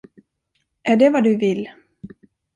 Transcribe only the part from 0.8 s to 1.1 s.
Är det